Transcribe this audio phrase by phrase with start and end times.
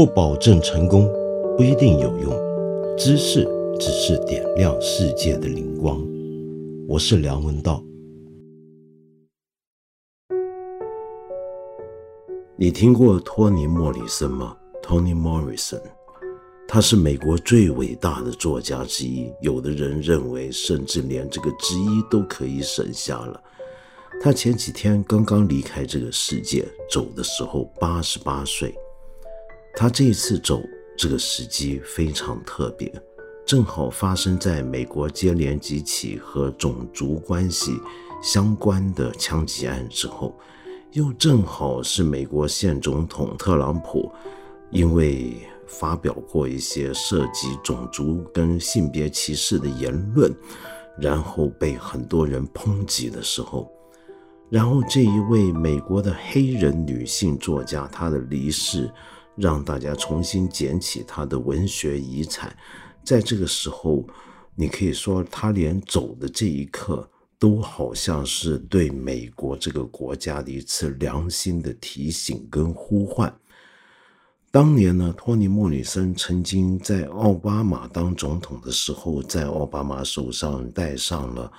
[0.00, 1.06] 不保证成功，
[1.58, 2.32] 不一定有用。
[2.96, 3.46] 知识
[3.78, 6.02] 只是点亮世界的灵光。
[6.88, 7.84] 我是梁文道。
[12.56, 15.82] 你听过托尼·莫里森吗？Toni Morrison，
[16.66, 19.30] 他是美国最伟大的作家之一。
[19.42, 23.38] 有的人认为，甚至连这个之一都可以省下了。
[24.22, 28.74] 他前几天刚刚离开这个世界，走的时候八十八岁。
[29.74, 30.62] 他这一次走
[30.96, 32.92] 这个时机非常特别，
[33.46, 37.72] 正好发生在美国接连几起和种族关系
[38.22, 40.38] 相关的枪击案之后，
[40.92, 44.12] 又正好是美国现总统特朗普
[44.70, 50.30] 因为发表过一些涉及种族跟性别歧视的言论，
[51.00, 53.70] 然后被很多人抨击的时候。
[54.50, 58.90] 然后，这一位美国的黑人女性作家，她的离世，
[59.36, 62.56] 让大家重新捡起他的文学遗产。
[63.02, 64.06] 在这个时候，
[64.54, 73.34] 你可以说，他连走的这一刻，都好像是对美国这个国家的一次良心的提醒跟呼唤。
[74.50, 81.50] 当年呢，托尼·莫里森曾经在奥巴马当总统的时候，在奥巴马手上戴上了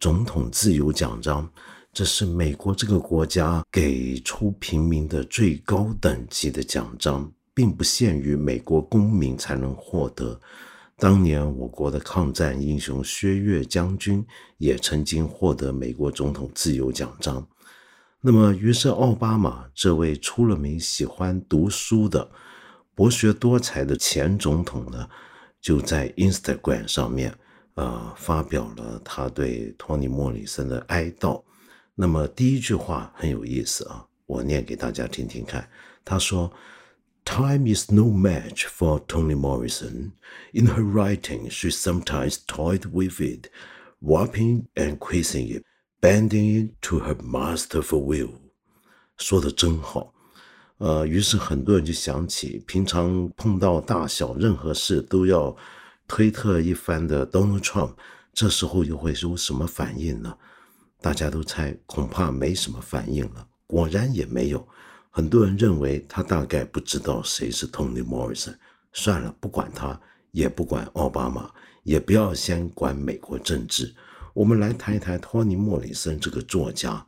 [0.00, 1.48] 总统自由奖章。
[1.94, 10.40] 这是美国这个国家给出平民的最高等级的奖章，并不限于美国公民才能获得。
[10.96, 14.24] 当年我国的抗战英雄薛岳将军
[14.56, 17.46] 也曾经获得美国总统自由奖章。
[18.22, 22.26] 那么，于是奥巴马这位出了名喜欢读书的
[22.94, 25.06] 博学多才的前总统呢，
[25.60, 27.34] 就在 Instagram 上面，
[27.74, 31.42] 呃，发表了他对托尼·莫里森的哀悼。
[31.94, 35.68] 那么第一句话很有意思啊，我念给大家听听看。
[36.04, 36.52] 他说
[37.24, 40.12] ：“Time is no match for Toni Morrison.
[40.52, 43.48] In her writing, she sometimes toyed with it,
[44.00, 45.64] warping and quizzing it,
[46.00, 48.30] bending it to her masterful will。”
[49.18, 50.14] 说的真好。
[50.78, 55.54] 呃，于是很多人就想起，平常碰到大小任何事都要
[56.08, 57.92] 推特一番的 Donald Trump，
[58.32, 60.36] 这时候又会有什么反应呢？
[61.02, 63.44] 大家都猜，恐怕没什么反应了。
[63.66, 64.66] 果然也没有。
[65.10, 68.54] 很多人认为他大概不知道谁是 Toni Morrison。
[68.92, 71.50] 算了，不管他，也不管奥巴马，
[71.82, 73.92] 也不要先管美国政治。
[74.32, 77.04] 我们来谈一谈托尼·莫里森这个作家。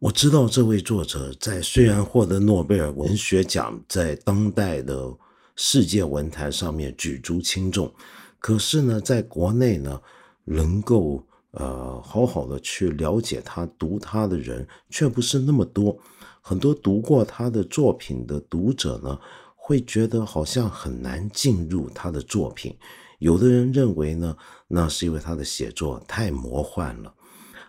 [0.00, 5.16] 我知道这位作者在虽然获得诺贝尔文学奖，在当代的
[5.54, 7.94] 世界文坛上面举足轻重，
[8.40, 10.02] 可是呢，在国内呢，
[10.44, 11.24] 能够。
[11.52, 15.98] 呃，好好的去了解他、读他的人却不是那么多。
[16.40, 19.18] 很多读过他的作品的读者呢，
[19.54, 22.74] 会觉得好像很难进入他的作品。
[23.18, 24.36] 有的人认为呢，
[24.66, 27.14] 那是因为他的写作太魔幻了。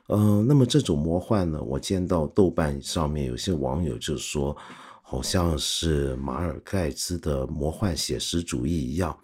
[0.08, 4.56] 呃，那么这种魔幻呢，我见到豆瓣上面有些网友就说，
[5.02, 9.16] 好像是马尔盖茨的魔幻写实主义一样。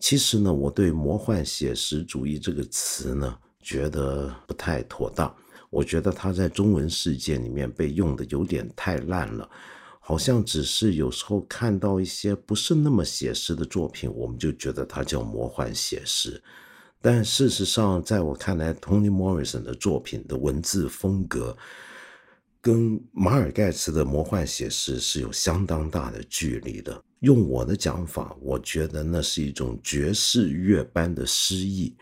[0.00, 3.38] 其实呢，我对魔幻写实主义这个词呢。
[3.68, 5.30] 觉得不太妥当，
[5.68, 9.46] 我觉得他在中文世界里面被用的有点太烂了，
[10.00, 16.42] 好像只是有时候看到一些不是那么写实的作品，我们就觉得它叫魔幻写实。
[17.02, 21.54] 但事实上，在我看来，Toni Morrison 的作品的文字风格
[22.62, 26.98] 跟马尔盖茨的魔幻写实是有相当大的距离的。
[27.20, 31.94] 用我的讲法，我觉得那是一种爵士乐般的诗意。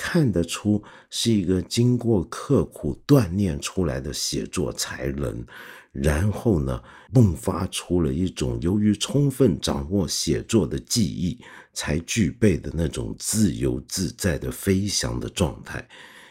[0.00, 5.44] 看得出是一个经过刻苦锻炼出来的写作才能，
[5.90, 6.80] 然后呢，
[7.12, 11.36] 迸发出了一种由于充分掌握写作的技艺
[11.72, 15.84] 才具备的那种自由自在的飞翔的状态。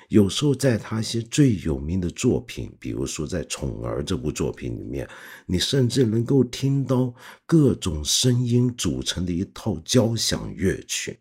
[0.08, 5.06] 有时候在他一些最有名的作品，比如说在《宠儿》这部作品里面，
[5.46, 7.14] 你甚至能够听到
[7.46, 11.20] 各种声音组成的一套交响乐曲。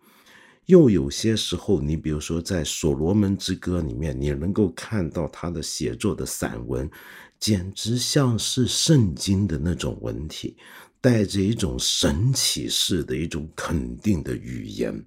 [0.66, 6.90] 又有些时候，你比如说在《所罗门之歌》里面，你能够看到他的写作的散文，
[7.38, 10.56] 简直像是圣经的那种文体，
[11.00, 15.04] 带着一种神启式的一种肯定的语言。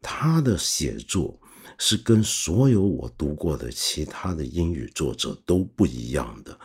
[0.00, 1.38] 他的写作
[1.76, 6.58] 是跟所有我读过的其他的英语作者都不一样的。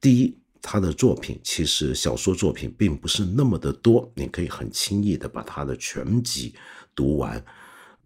[0.00, 6.54] 第一，他的作品其实小说作品并不是那么的多，你可以很轻易的把他的全集。
[6.98, 7.44] 读完，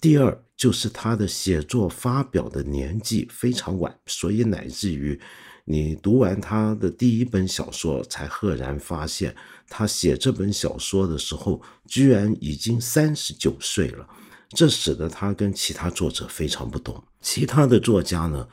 [0.02, 5.18] 第二就是他的写作发表的年纪非常晚，所以乃至于
[5.64, 9.34] 你读完他的第一本小说，才赫然发现，
[9.66, 14.06] 他写这本小说的时候，居然已经三十九岁了。
[14.50, 17.02] 这使得他跟其他作者非常不同。
[17.22, 18.46] 其他的作家呢，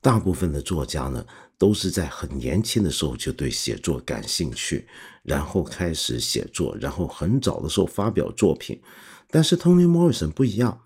[0.00, 1.24] 大部分的作家呢，
[1.56, 4.88] 都是在很年轻的时候就对写作感兴趣，
[5.22, 8.80] 然后开始写作，然后很早的时候发表作品。
[9.34, 10.80] 但是 Tony Morrison 不一样，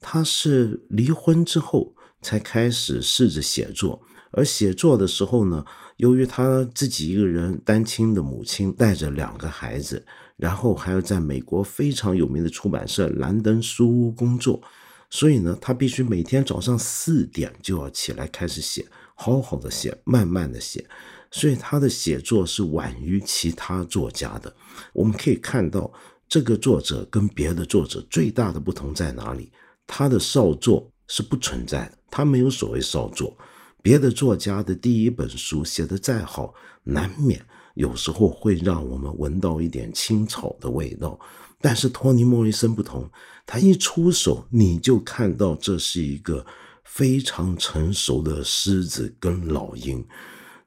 [0.00, 4.00] 他是离婚之后才开始试着写作。
[4.30, 5.64] 而写作的时候呢，
[5.96, 10.06] 由于他自己一个人单亲的母亲带着两个孩子，
[10.36, 14.62] 然后还要在美国非常有名的出版社兰登书屋工作，
[15.10, 18.86] 所以呢，他必须每天早上四点就要起来开始写，
[19.16, 20.86] 好好的写，慢慢的写，
[21.32, 24.54] 所以他的写作是晚于其他作家的。
[24.92, 25.90] 我们可以看到，
[26.28, 29.50] 这个作者跟别的作者最大的不同在哪里？
[29.86, 33.36] 他的少作是不存在的，他没有所谓少作。
[33.80, 36.52] 别的作家的第一本书写得再好，
[36.84, 37.40] 难免
[37.74, 41.18] 有时候会让我们闻到一点青草的味道。
[41.60, 43.08] 但是托尼·莫里森不同，
[43.46, 46.44] 他一出手，你就看到这是一个
[46.84, 50.06] 非常成熟的狮子跟老鹰，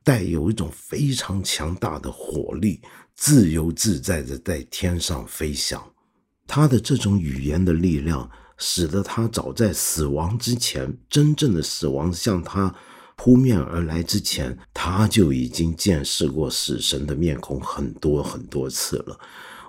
[0.03, 2.81] 带有一种非常强大的火力，
[3.15, 5.83] 自由自在的在天上飞翔。
[6.47, 12.73] 他的这种语言的力量，使得他早在死亡之前，真正的死亡向他。
[13.15, 19.15] 扑面而来之前，他就已经见识过死神的面孔很多很多次了。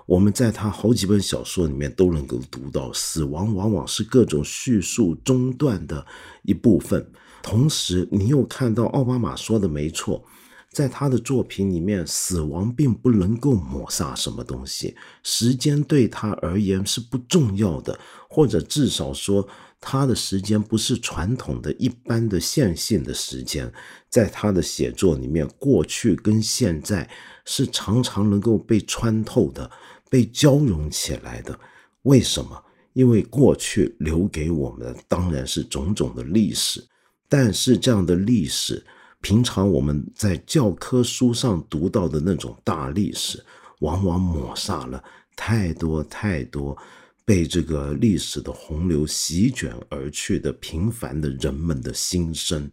[0.07, 6.03] 我们在他好几本小说里面都能够读到，死亡往往是各种叙述中断的
[6.41, 7.07] 一部分。
[7.43, 10.25] 同时，你又看到奥巴马说的没错。
[10.73, 17.97] 在他的作品里面，死亡并不能够抹杀什么东西，时间对他而言是不重要的，
[18.27, 19.47] 或者至少说，
[19.79, 23.71] 他的时间不是传统的一般的线性的时间。
[24.09, 27.07] 在他的写作里面，过去跟现在
[27.45, 29.69] 是常常能够被穿透的，
[30.09, 31.57] 被交融起来的。
[32.01, 32.63] 为什么？
[32.93, 36.83] 因为过去留给我们的当然是种种的历史，
[37.29, 38.83] 但是这样的历史。
[39.23, 43.41] 平常我们在教科书上读到的那种大历史，
[43.79, 45.01] 往往抹杀了
[45.33, 46.77] 太多太多
[47.23, 52.69] 被这个历史的洪流席卷而去的平凡的人们的心声。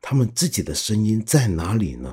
[0.00, 2.12] 他们自己的声音在哪里呢？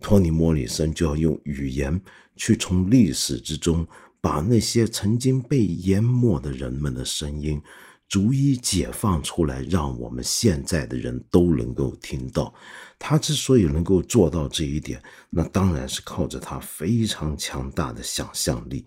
[0.00, 2.00] 托尼·莫里森就要用语言
[2.34, 3.86] 去从历史之中
[4.20, 7.62] 把那些曾经被淹没的人们的声音。
[8.08, 12.52] 逐一解放出来，让我们现在的人都能够听到。
[13.00, 18.84] 他之所以能够做到这一点，那当然是靠着他非常强大的想象力。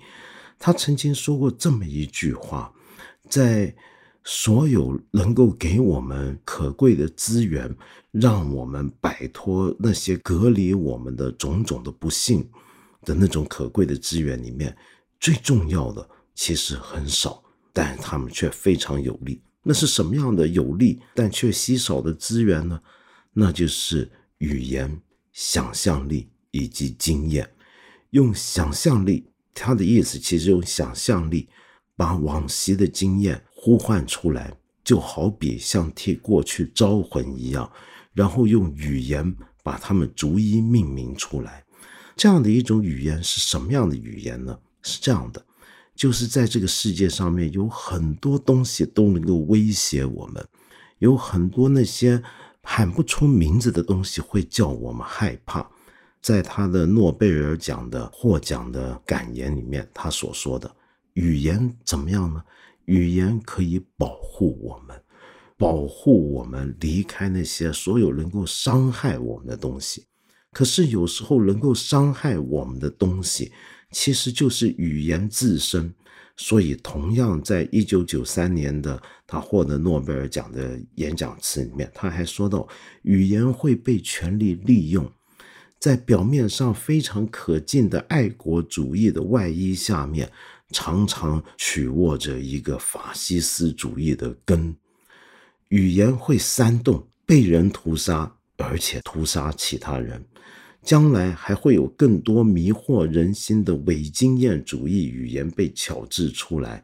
[0.60, 2.72] 他曾经说过这么一句话：
[3.28, 3.76] 在
[4.24, 7.76] 所有能够给我们可贵的资源，
[8.12, 12.48] 让我们摆脱那些隔离我们的种种的不幸
[13.04, 14.78] 的那种可贵的资源里面，
[15.20, 17.44] 最重要的其实很少。
[17.74, 19.42] 但他们却非常有利。
[19.64, 22.80] 那是什么样的有利但却稀少的资源呢？
[23.34, 25.02] 那就是语言、
[25.32, 27.50] 想象力以及经验。
[28.12, 31.50] 用想象力，他的意思其实用想象力
[31.96, 37.72] 把往昔的经验呼唤出来，就好比像替过去招魂一样，
[38.14, 41.64] 然后用语言把它们逐一命名出来。
[42.16, 44.60] 这样的一种语言是什么样的语言呢？
[44.84, 45.44] 是这样的。
[45.96, 50.44] 就是在这个世界上面，有很多东西都能够威胁我们，
[51.00, 52.22] 有很多那些
[52.64, 55.70] 喊不出名字的东西会叫我们害怕。
[56.22, 60.74] 在他的诺贝尔奖的获奖的感言里面，他所说的
[61.14, 62.42] 语言怎么样呢？
[62.86, 65.00] 语言可以保护我们，
[65.58, 70.06] 保护我们离开那些所有能够伤害我们的东西。
[70.52, 73.52] 可是有时候能够伤害我们的东西。
[73.92, 75.94] 其实就是语言自身，
[76.36, 82.68] 所以同样在一九九三年的他获得诺贝尔奖的演讲词里面，他还说到，
[83.04, 85.12] 语言会被权力利用，
[85.80, 90.32] 在表面上非常可敬的爱国主义的外衣下面，
[90.72, 94.76] 常常曲握着一个法西斯主义的根。
[95.70, 100.24] 语言会煽动被人屠杀，而且屠杀其他人。
[100.84, 106.84] 将来还会有更多迷惑人心的伪经验主义语言被巧制出来，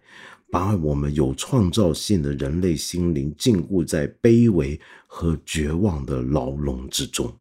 [0.49, 7.31] 把我们有创造性的人类心灵禁锢在卑微和绝望的牢笼之中。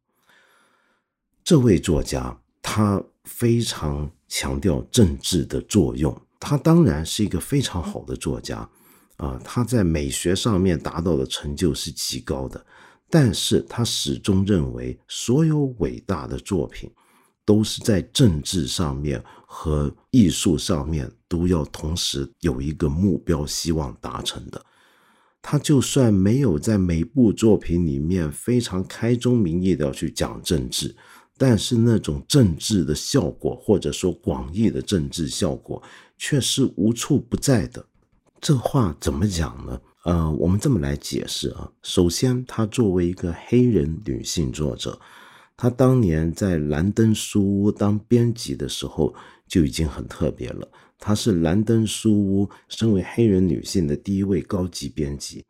[1.44, 8.68] 这位作家他非常强调政治的作用，他当然是一个非常好的作家，
[9.16, 12.66] 啊，他在美学上面达到的成就是极高的。
[13.10, 16.90] 但是他始终认为，所有伟大的作品
[17.44, 24.62] 都是在政治上面和艺术上面都要同时有一个目标，希望达成的。
[25.40, 30.94] 他就算没有在每部作品里面非常开宗明义的要去讲政治，
[31.38, 35.82] 但是那种政治的效果，或者说广义的政治效果，
[36.18, 37.86] 却是无处不在的。
[38.40, 39.80] 这话怎么讲呢？
[40.04, 41.70] 呃，我们这么来解释啊。
[41.82, 44.98] 首先，她作为一个黑人女性作者，
[45.56, 49.12] 她当年在兰登书屋当编辑的时候
[49.48, 50.68] 就已经很特别了。
[50.98, 55.44] 她是兰登书屋身为黑人女性的第一位高级编辑。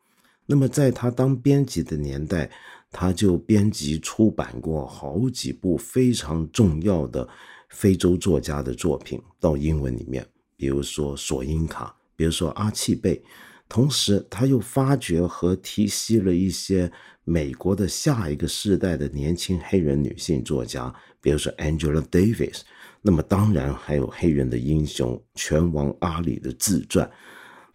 [0.47, 2.51] 那么，在她当编辑的年代，
[2.91, 7.29] 她就编辑出版过好几部非常重要的
[7.69, 10.27] 非洲作家的作品到英文里面，
[10.57, 13.23] 比如说索因卡，比如说阿契贝。
[13.69, 16.91] 同时，他又发掘和提携了一些
[17.25, 22.63] 美国的下一个世代的年轻黑人女性作家，比如说 Angela Davis。
[23.03, 27.09] 那么，当然还有黑人的英雄拳王阿里的自传。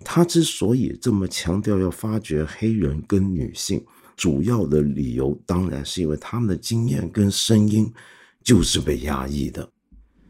[0.04, 3.82] 他之所以这么强调要发掘黑人跟女性，
[4.18, 7.90] 主要的理由当然是因为他们的经验跟声音
[8.44, 9.72] 就是被压抑的，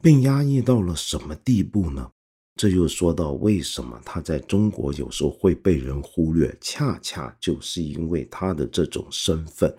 [0.01, 2.11] 并压抑到了什么地步呢？
[2.55, 9.75] 这又说到为什么他在中国有时候会被人忽略，恰恰就是因为他的这种身份。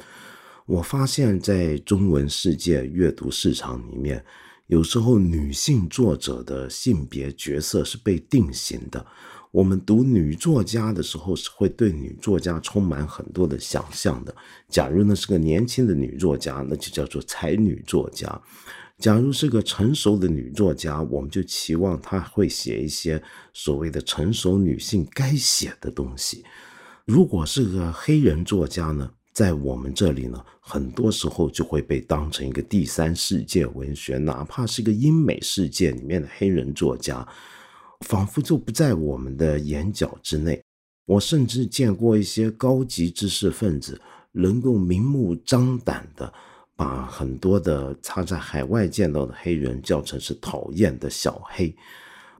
[0.66, 4.24] 我发现，在中文世界阅读市场里面，
[4.66, 9.06] 有时候女性作者的性别角色是被定型的。
[9.52, 14.34] 我们读女作家的时候，是会对女作家充满很多的想象的。
[14.68, 18.42] 假如那是个年轻的女作家，那就叫做才女作家。
[18.98, 23.20] 假如是个成熟的女作家，我们就期望她会写一些
[23.52, 26.44] 所谓的成熟女性该写的东西。
[27.04, 37.26] 如果是个黑人作家呢，在我们这里呢，很多时候就会被当成一个第三世界文学，哪怕是个英美世界里面的黑人作家，
[38.06, 40.62] 仿佛就不在我们的眼角之内。
[41.04, 44.00] 我甚至见过一些高级知识分子
[44.32, 46.32] 能够明目张胆的。
[46.76, 51.74] 把很多的他在海外见到的黑人叫成是讨厌的小黑，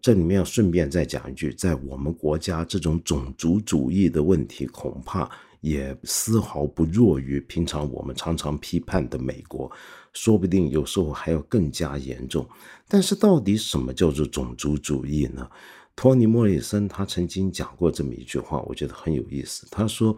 [0.01, 9.71] 这里面要顺便再讲一句，在我们国家这种种族主义的问题，恐怕也丝毫不弱于平常我们常常批判的美国，
[10.13, 12.47] 说不定有时候还要更加严重。
[12.89, 15.49] 但是到底什么叫做种族主义呢？
[15.97, 19.65] 托尼·莫里森他曾经讲过这么一句话，我觉得很有意思。
[19.71, 20.17] 他说，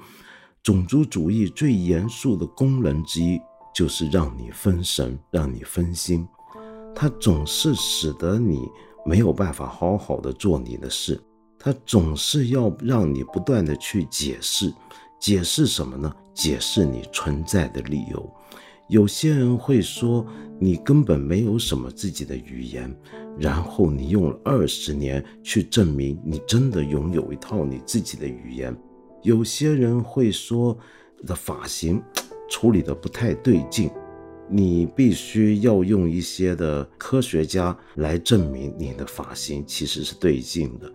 [0.62, 3.38] 种族主义最严肃的功能之一。
[3.76, 6.26] 就是让你分神，让你分心，
[6.94, 8.66] 它总是使得你
[9.04, 11.20] 没有办法好好的做你的事，
[11.58, 14.72] 它总是要让你不断的去解释，
[15.20, 16.10] 解释什么呢？
[16.32, 18.34] 解释你存在的理由。
[18.88, 20.26] 有些人会说
[20.58, 22.90] 你根本没有什么自己的语言，
[23.38, 28.74] 然后你用了二十年去证明你真的拥有一套你自己的语言。
[29.22, 30.74] 有些人会说
[31.26, 32.02] 的发型。
[32.48, 33.90] 处理的不太对劲，
[34.48, 40.92] 你必须要用一些的科学家来证明你的发型其实是对劲的。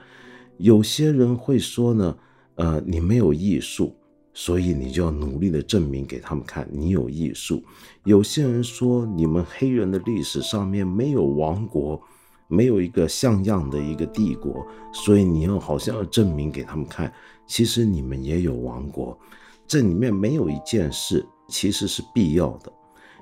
[0.57, 2.17] 有些人会说呢，
[2.55, 3.95] 呃，你没有艺术，
[4.33, 7.63] 所以你就要努力的证明给他们看你有艺术。
[8.05, 12.01] 有些人说你们黑人的历史上面没有王国，
[12.47, 17.11] 没有一个像样的一个帝国，所以你要好像要证明给他们看，
[17.45, 19.19] 其实你们也有王国。
[19.67, 21.25] 这里面没有一件事。
[21.51, 22.71] 其实是必要的。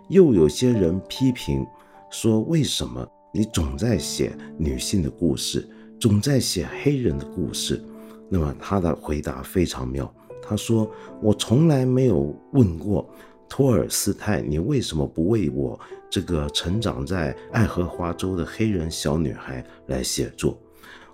[0.08, 1.66] 又有些人批评
[2.10, 5.68] 说：“为什么你总在写女性的故事，
[6.00, 7.84] 总在写黑人的故事？”
[8.30, 10.12] 那么他的回答非常妙。
[10.42, 10.90] 他说
[11.22, 13.08] ：“我从来没有问过
[13.50, 20.58] 托尔斯泰，你为什么不为我这个成长在爱荷华州的黑人小女孩来写作？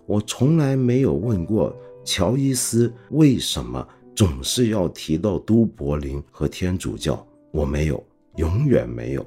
[0.06, 8.02] 我从来没有问过乔伊斯为什么。”总是要提到都柏林和天主教，我没有，
[8.38, 9.26] 永远没有，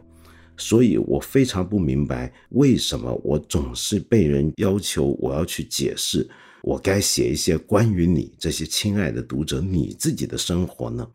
[0.56, 6.26] 所以我非常不明白为什么我总是被人要求我要去解释，
[6.62, 11.06] 我该写一些关于你这些亲爱的读者你自己的生活呢？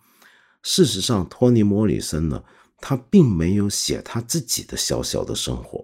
[0.61, 2.43] 事实上，托尼·莫里森呢，
[2.79, 5.83] 他并没有写他自己的小小的生活，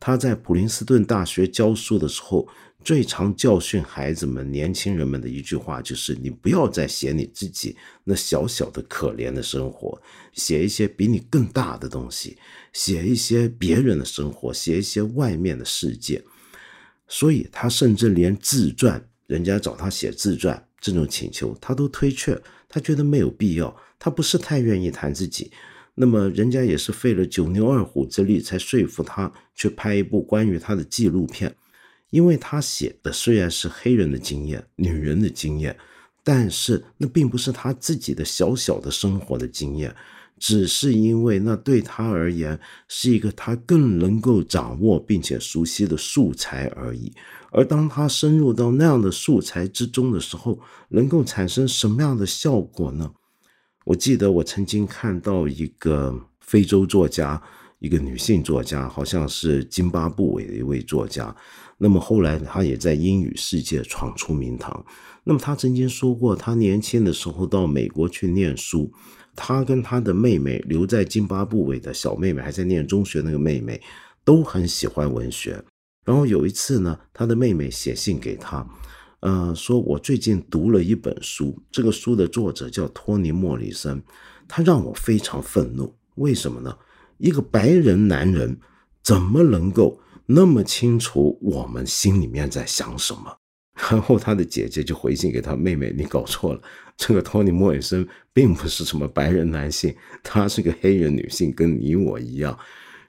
[0.00, 2.48] 他在普林斯顿大学教书的时候。
[2.84, 10.00] 最常教训孩子们、年轻人们的一句话就是：你不要再写你自己那小小的可怜的生活，
[10.32, 12.38] 写一些比你更大的东西，
[12.72, 16.22] 写一些别人的生活，写一些外面的世界。
[17.08, 23.76] 所以他甚至连自传，人家找他写自传这种请求，他都推却，他觉得没有必要。
[23.98, 25.50] 他不是太愿意谈自己。
[25.94, 31.52] 那么人家也是费了九牛二虎之力才说服他去拍一部关于他的纪录片，
[32.10, 35.76] 因为他写的虽然是黑人的经验、女人的经验，
[36.24, 39.94] 但是那并不是他自己的小小的生活的经验，
[40.38, 47.12] 只是因为那对他而言是一个他更能够掌握并且熟悉的素材而已。
[47.50, 50.60] 而当他深入到那样的素材之中的时候，
[50.90, 53.10] 能够产生什么样的效果呢？
[53.84, 57.42] 我记得我曾经看到一个非洲作家，
[57.78, 61.34] 一个女性作家，好像是津巴布韦的一位作家。
[61.78, 64.84] 那么后来她也在英语世界闯出名堂。
[65.24, 68.92] 那么她曾经说过，她年轻的时候到美国去念书，
[69.34, 73.80] 她跟她的妹妹留在津巴布韦的小妹妹还在念中学，那个妹妹
[74.24, 75.64] 都很喜欢文学。
[76.04, 78.66] 然后有一次呢，她的妹妹写信给她。
[79.20, 84.00] 呃，说我最近读了一本书，这个书的作者叫托尼·莫里森，
[84.46, 85.92] 他让我非常愤怒。
[86.14, 86.78] 为什么呢？
[87.18, 88.56] 一个白人男人
[89.02, 93.34] 怎么能够那么清楚我们心里面在想什么？
[93.90, 96.60] 然后他的姐姐就回信给他妹妹：“你搞错了，
[96.98, 102.58] 这个托尼·莫里森并不是什么白人男性，他是个黑人女性，跟你我一样。”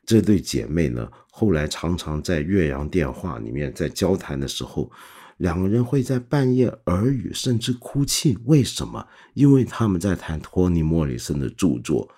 [0.05, 4.89] 这对姐妹呢，后来常常在岳阳电话里面在交谈的时候。
[5.37, 8.37] 两个人会在半夜耳语，甚至哭泣。
[8.43, 9.07] 为什么？
[9.33, 12.09] 因为他们在谈托尼·莫里森的著作。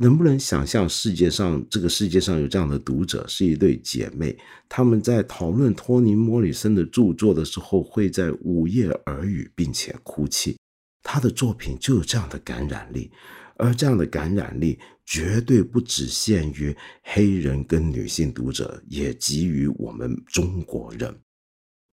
[0.00, 4.38] 能不能想象世界上这个世界上有这样的读者，是一对姐妹，
[4.68, 10.56] 他们在讨论托尼·莫里森的著作的时候，会在午夜耳语，并且哭泣。
[11.02, 13.10] 他的作品就有这样的感染力，
[13.56, 21.12] 而这样的感染力绝对不只限于黑人跟女性读者，也给予我们中国人。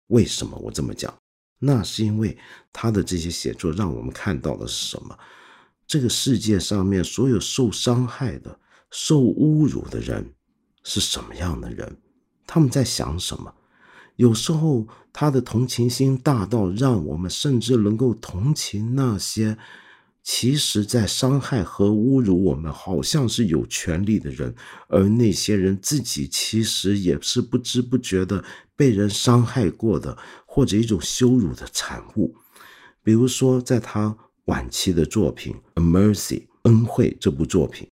[0.09, 1.17] 为什么我这么讲？
[1.59, 2.37] 那是因为
[2.71, 5.19] 他的这些写作让我们看到的是什么？
[5.87, 8.59] 这个世界上面所有受伤害的、
[8.91, 10.33] 受侮辱的人
[10.83, 11.97] 是什么样的人？
[12.47, 13.55] 他们在想什么？
[14.17, 19.59] 有时候他的同情心大到让我们甚至能够同情那些。
[20.27, 24.55] 其实，在伤害和侮辱我们，好像是有权利的人，
[24.89, 28.43] 而那些人自己其实也是不知不觉的
[28.75, 30.17] 被人伤害过的，
[30.47, 32.35] 或者一种羞辱的产物。
[33.03, 37.89] 比如说，在他晚期的作品《A Mercy》恩惠这部作品，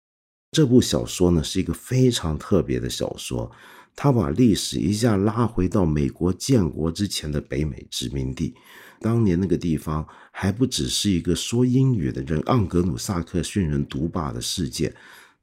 [0.50, 3.50] 这部小说呢是一个非常特别的小说，
[3.96, 8.54] 它把历史一下拉回到美国建国之前的北美殖民地。
[9.00, 14.94] 当年那个地方还不只是一个说英语的人盎格鲁撒克逊人独霸的世界，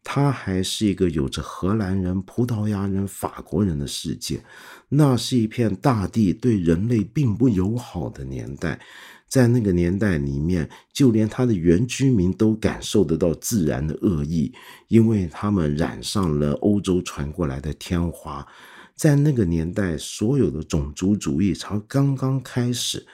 [0.03, 4.43] 它还是一个有着荷兰人、葡萄牙人、法国人的世界。
[4.89, 8.79] 那是一片大地对人类并不友好的年代，
[9.29, 14.51] 在那个年代里面，就连他的原居民都感受得到自然的恶意，
[14.87, 18.45] 因为他们染上了欧洲传过来的天花。
[18.95, 23.05] 在那个年代，所有的种族主义才刚刚开始。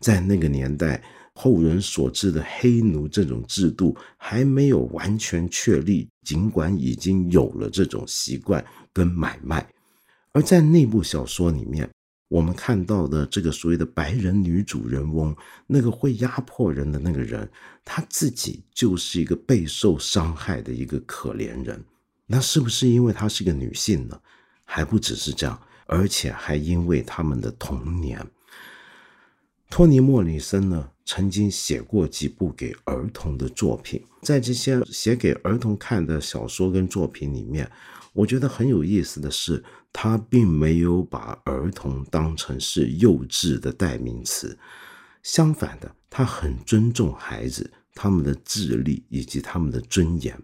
[0.00, 1.02] 在那个年代，
[1.34, 9.66] 后人所知的黑奴这种制度还没有完全确立，尽管已经有了这种习惯跟买卖。
[10.32, 11.88] 而在那部小说里面，
[12.28, 17.48] 我们看到的这个所谓的白人女主人翁，那个会压迫人的那个人，
[17.84, 21.84] 她自己就是一个备受伤害的一个可怜人。
[22.26, 24.20] 那是不是因为她是个女性呢？
[24.64, 28.26] 还不只是这样，而且还因为他们的童年。
[29.68, 37.70] 托尼·莫里森呢，曾经写过几部给儿童的作品，在这些写给儿童看的小说跟作品里面，
[38.14, 44.58] 我觉得很有意思的是，他并没有把儿童当成是幼稚的代名词，
[45.22, 50.40] 相反的，他很尊重孩子他们的智力以及他们的尊严。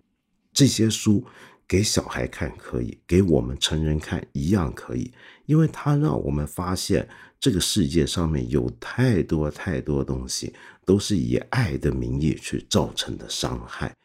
[0.52, 1.24] 这些书
[1.66, 5.12] 给小孩看可以，给我们成人看一样可以，
[5.46, 7.08] 因为他让我们发现。
[7.42, 10.52] 这个世界上面有太多太多东西，
[10.84, 13.96] 都是以爱的名义去造成的伤害。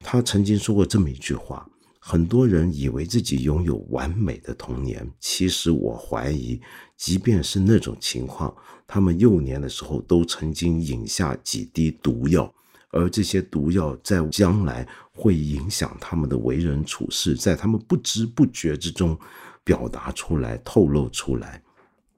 [0.00, 1.68] 他曾经说过这么一句话：
[2.06, 6.60] 很多人以为自己拥有完美的童年，其实我怀疑，
[6.98, 8.54] 即便是那种情况，
[8.86, 12.52] 他们幼年的时候都曾经饮下几滴毒药，
[12.90, 19.18] 而这些毒药在将来会影响他们的为人处事，在他们不知不觉之中
[19.64, 21.62] 表达出来、透露出来。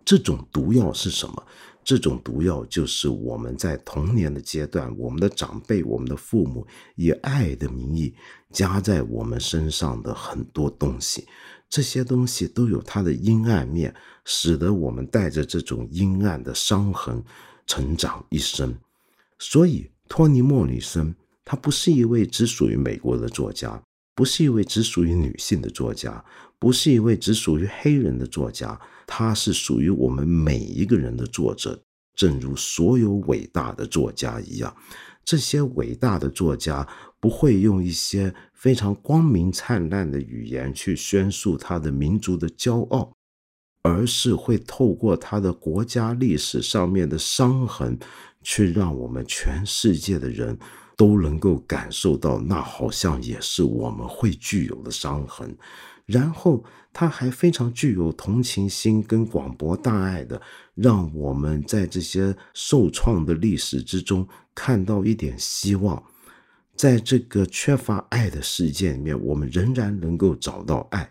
[0.04, 1.46] 这种毒药是什么？
[1.86, 8.12] 这种毒药就是我们在童年的阶段，我们的长辈、我们的父母以爱的名义
[8.50, 11.28] 加在我们身上的很多东西。
[11.70, 13.94] 这些东西都有它的阴暗面，
[14.24, 17.22] 使得我们带着这种阴暗的伤痕
[17.68, 18.76] 成长一生。
[19.38, 23.80] 所以，托尼·莫里森他不是一位只属于美国的作家，
[24.16, 26.24] 不是一位只属于女性的作家，
[26.58, 31.80] 不是一位只属于黑人的作家，他是属于我们每一个人的作者。
[32.14, 34.74] 正如所有伟大的作家一样，
[35.22, 36.88] 这些伟大的作家
[37.20, 43.12] 不会用一些非常光明灿烂的语言去宣述他的民族的骄傲，
[43.82, 47.98] 而是会透过他的国家历史上面的伤痕，
[48.42, 50.58] 去让我们全世界的人
[50.96, 55.56] 都能够感受到，那好像也是我们会具有的伤痕。
[56.06, 60.40] 然后他还非常具有同情心跟广博大爱的，
[60.74, 66.00] 让我们在这些受创的历史之中看到一点希望，
[66.76, 71.10] 在这个缺乏爱的世界里面，我们仍然能够找到爱。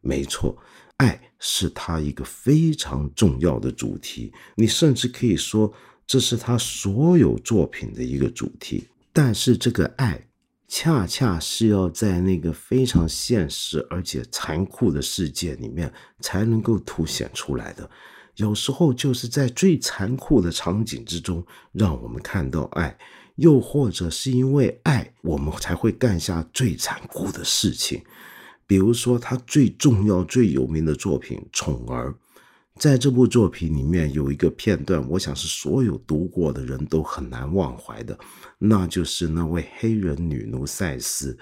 [0.00, 0.56] 没错，
[0.96, 5.70] 爱是他一个非常重要的主题，你甚至可以说
[6.06, 8.88] 这是他所有作品的一个主题。
[9.14, 10.28] 但是这个爱。
[10.66, 17.88] 恰恰是要在那个非常现实而且残酷的世界里面才能够凸显出来的。
[18.36, 22.96] 有时候就是在最残酷的场景之中，让我们看到爱；
[23.36, 28.02] 又或者是因为爱，我们才会干下最残酷的事情。
[28.66, 32.10] 比如说，他最重要、最有名的作品《宠儿》。
[32.80, 38.18] 在这部作品里面有一个片段，我想是所有读过的人都很难忘怀的，
[38.58, 41.38] 那就是那位黑人女奴赛斯，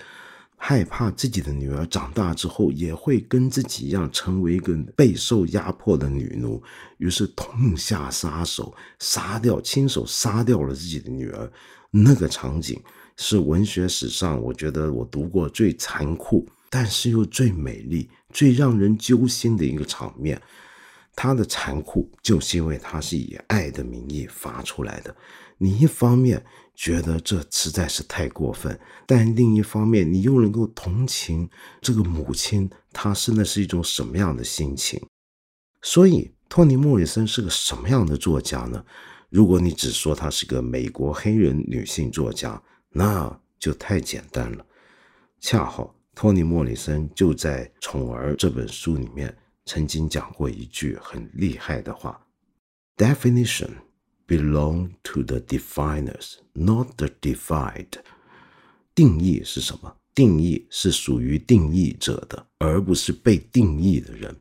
[0.57, 6.63] 害怕自己的女儿长大之后也会跟自己一样成为一个备受压迫的女奴，
[6.99, 11.51] 于是痛下杀手，杀掉，亲手杀掉了自己的女儿。
[11.91, 12.79] 那个场景
[13.17, 20.41] 是文学史上我觉得我读过最残酷，但是又最美丽、最让人揪心的一个场面。
[21.15, 25.15] 他的残酷，就是因为他是以爱的名义发出来的。
[25.59, 26.45] 你一方面
[26.75, 31.49] 觉得这实在是太过分，但另一方面你又能够同情
[31.81, 35.01] 这个母亲，她是那是一种什么样的心情？
[35.83, 38.85] 所以，托尼·莫里森是个什么样的作家呢？
[39.29, 44.67] 如果你只说他是个美国黑人女性作家，那就太简单了。
[45.41, 49.37] 恰好，托尼·莫里森就在《宠儿》这本书里面。
[49.65, 52.27] 曾经讲过一句很厉害的话
[52.97, 53.71] ：“Definition
[54.27, 57.93] belong to the definers, not the defined。”
[58.95, 59.97] 定义是什么？
[60.15, 64.37] 定义是属于定义者的，而不是被定义的人。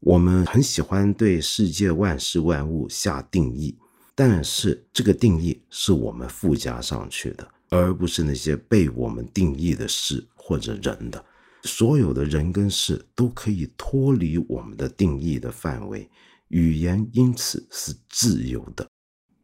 [0.00, 3.76] 我们很喜欢对世界万事万物下定义，
[4.14, 11.22] 但是这个定义是我们附加上去的，而不是那些被我们定义的事或者人的。
[11.62, 16.08] 所有的人跟事都可以脱离我们的定义的范围，
[16.48, 18.88] 语言因此是自由的。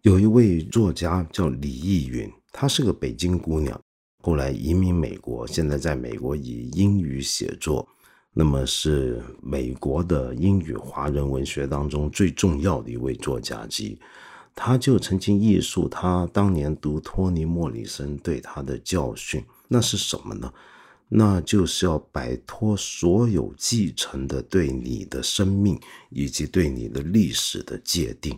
[0.02, 3.80] 有一位作家叫李易云，她是个北京姑娘，
[4.22, 7.88] 后来移民美国，现在在美国以英语写作，
[8.32, 13.98] 那么是美国的英语华人文学当中最重要的一位作家之一。
[14.54, 20.52] 他就曾经忆述他当年读托尼·莫里森对他的教训，那是什么呢？
[21.16, 25.78] 那就是要摆脱所有继承的对你的生命
[26.10, 28.36] 以及对你的历史的界定，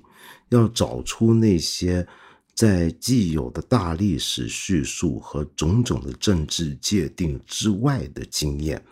[0.50, 2.06] 要找出那些
[2.54, 8.84] 在既有的大历史叙述和种种的政治界定之外的经验。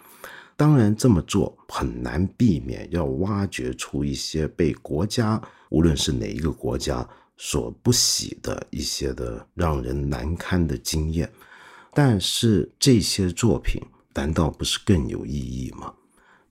[0.56, 11.30] 当然，这么做很难避免要挖掘出一些被国家，无论是哪一个国家所不喜的一些的让人难堪的经验。
[11.94, 13.80] 但是这些作品
[14.14, 15.94] 难道不是更有意义吗？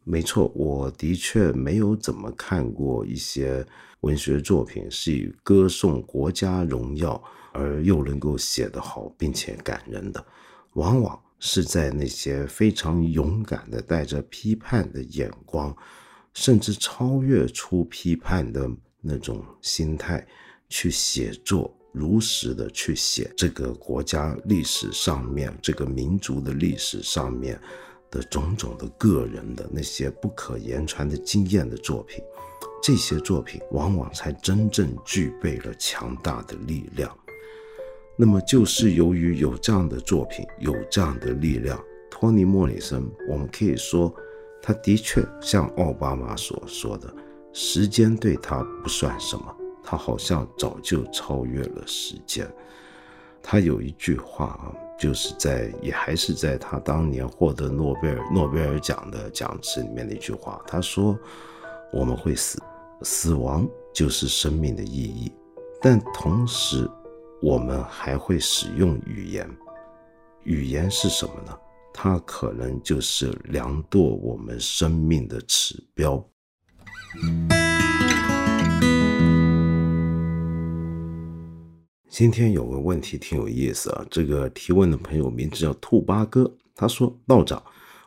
[0.05, 3.65] 没错，我的确没有怎么看过一些
[4.01, 7.21] 文学作品是以歌颂国家荣耀
[7.53, 10.25] 而又能够写得好并且感人的，
[10.73, 15.75] 往往是在那些非常勇敢的带着批判的眼光，
[16.33, 20.25] 甚至超越出批判的那种心态
[20.67, 21.73] 去写作。
[21.93, 27.57] 如实的去写这个国家历史上面、这个民族的历史上面
[28.09, 32.23] 的种种的个人的那些不可言传的经验的作品，
[32.81, 37.15] 这些作品往往才真正具备了强大的力量。
[38.17, 41.79] 那么，就是由于有这样的作品，有这样的力量，
[42.09, 44.13] 托尼·莫里森，我们可以说，
[44.61, 47.13] 他的确像奥巴马所说的，
[47.53, 49.55] 时间对他不算什么。
[49.83, 52.47] 他好像早就超越了时间。
[53.41, 60.61] 他有一句话啊，就是在也还是在他当年获得诺贝尔诺贝尔奖的讲词里面的一句话。
[60.65, 61.19] 他说
[61.91, 62.57] ：“我们会死，
[63.01, 65.31] 死亡就是生命的意义。
[65.81, 66.89] 但同时，
[67.41, 69.49] 我们还会使用语言。
[70.45, 71.57] 语言是什么呢？
[71.93, 76.25] 它可能就是量度我们生命的指标。
[82.13, 87.59] 今天有个问题挺有意思啊，这个提问的朋友名字叫兔八哥，他说：“道长，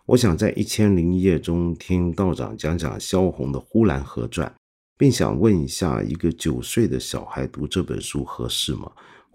[0.05, 4.47] 我想在一千零一夜中听道长讲讲萧红的《呼兰河传》，
[4.97, 8.88] 并想问一下，一个九岁的小孩读这本书合适吗？”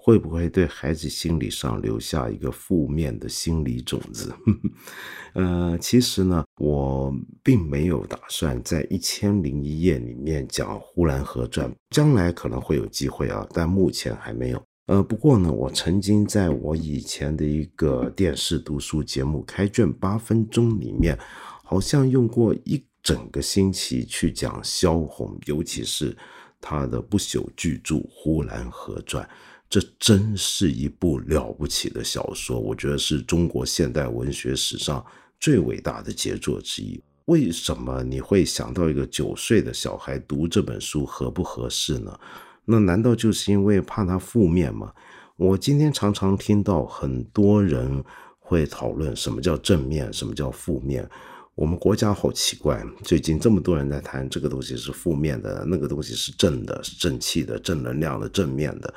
[0.04, 4.34] 会不会对孩子心理上留下一个负面的心理种子？
[5.34, 14.64] 呃，其实呢，我并没有打算在《一千零一夜》里面讲《呼兰河传》，将来可能会有机会啊，但目前还没有。
[14.88, 21.16] 呃，不过呢，我曾经在我以前的一个电视读书节目《开卷八分钟》里面，
[21.64, 26.18] 好像用过一整个星期去讲萧红，尤其是
[26.60, 29.24] 他的不朽巨著《呼兰河传》。
[29.72, 35.02] 这真是一部了不起的小说，我觉得是中国现代文学史上
[35.40, 37.02] 最伟大的杰作之一。
[37.28, 42.20] 为什么你会想到一个九岁的小孩读这本书合不合适呢？
[42.66, 44.92] 那难道就是因为怕他负面吗？
[45.38, 48.04] 我今天常常听到很多人
[48.40, 51.10] 会讨论什么叫正面，什么叫负面。
[51.56, 58.94] 我们国家好奇怪，最近这么多人在谈这个东西是负面的，那个东西是正的，是正气的，正能量的，正面的。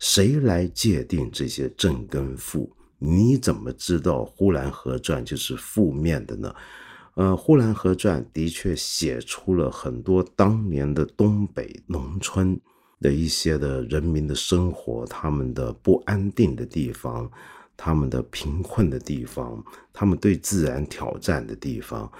[0.00, 2.68] 谁来界定这些正跟负？
[2.98, 6.54] 你怎么知道《呼兰河传》就是负面的呢？
[7.14, 12.58] 呃，《呼兰河传》的确写出了很多当年的东北农村
[13.00, 17.30] 的一些的人民的生活，他们的不安定的地方，
[17.76, 22.10] 他们的贫困的地方，他们对自然挑战的地方，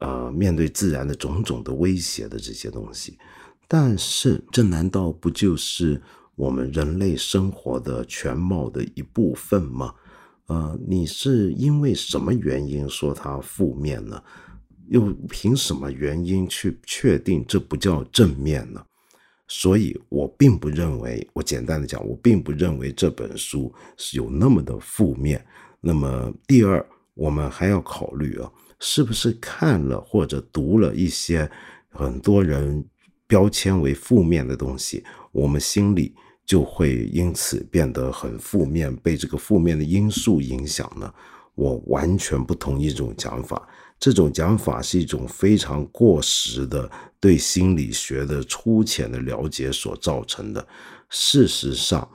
[0.00, 3.18] 呃，面对自然的种种的威胁的这些东西。
[3.66, 6.00] 但是，这难道不就是？
[6.38, 9.92] 我们人类生活的全貌的一部分吗？
[10.46, 14.22] 呃，你是因为什么原因说它负面呢？
[14.88, 18.80] 又凭什么原因去确定这不叫正面呢？
[19.48, 25.44] 所以我并不认为，我简单的讲，我并不认为这本书是有那么的负面。
[25.80, 28.48] 那么第二，我们还要考虑啊，
[28.78, 31.50] 是不是看了或者读了一些
[31.90, 32.86] 很多人
[33.26, 36.14] 标签为负面的东西，我们心里。
[36.48, 41.12] 就会因此变得很负面，被这个负面的因素影响呢？
[41.54, 43.68] 我完全不同意这种讲法。
[44.00, 50.66] 这种讲法是一种非常过时的对心理学的粗浅的了解所造成的。
[51.10, 52.08] 事实上，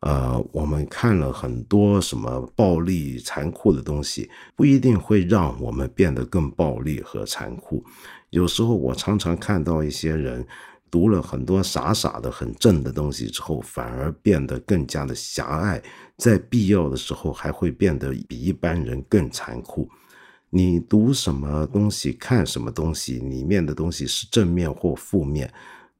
[0.00, 7.84] 呃，我们看了很多什么暴力、残酷的东西，不一定会让我们变得更暴力和残酷。
[8.28, 10.46] 有时候，我常常看到一些人。
[10.90, 15.82] 读了很多傻傻的、很正的东西之后，反而变得更加的狭隘，
[16.16, 19.88] 在必要的时候还会变得比一般人更残酷。
[20.50, 25.48] 你读什么东西、看什么东西，里面的东西是正面或负面，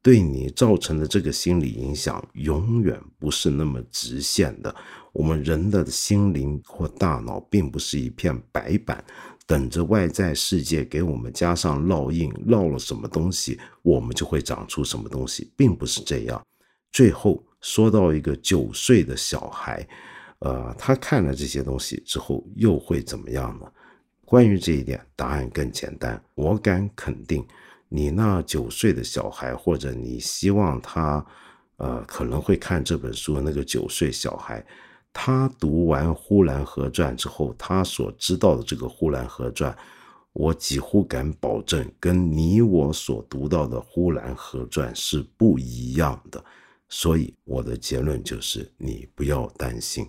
[0.02, 4.74] 对你造成的这个心理影响，永远不是那么直线的。
[5.12, 9.04] 我们人的心灵或大脑，并不是一片白板。
[9.50, 16.40] 等着外在世界给我们加上烙印，烙了什么东西，我们就会长出什么东西，并不是这样。
[16.92, 19.84] 最后说到一个九岁的小孩，
[20.38, 23.66] 呃，他看了这些东西之后又会怎么样呢？
[24.24, 26.22] 关于这一点，答案更简单。
[26.36, 27.44] 我敢肯定，
[27.88, 31.26] 你那九岁的小孩，或者你希望他，
[31.78, 34.64] 呃，可能会看这本书的那个九岁小孩。
[35.12, 39.72] 他读完《呼兰河传》之后，他所知道的这个《呼兰河传》，
[40.32, 46.42] 我几乎敢保证，跟你我所读到的《呼兰河传》是不一样的。
[46.88, 50.08] 所以我的结论就是，你不要担心。